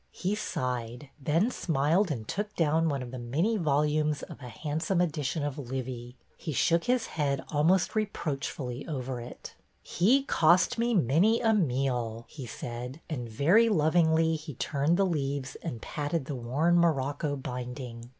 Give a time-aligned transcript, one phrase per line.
[0.13, 4.99] He sighed, then smiled and took down one of the many volumes of a handsome
[4.99, 6.17] edition of Livy.
[6.37, 9.53] He shook his head almost reproachfully over it
[9.83, 15.53] He cost me many a meal," he said, and very lovingly he turned the leaves
[15.61, 18.09] and patted the worn morocco binding.